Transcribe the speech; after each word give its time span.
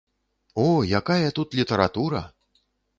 О, 0.63 0.65
якая 1.01 1.29
тут 1.39 1.55
літаратура! 1.63 2.27